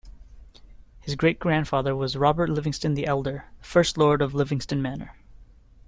[1.01, 5.15] His great-grandfather was Robert Livingston the Elder, first lord of Livingston Manor.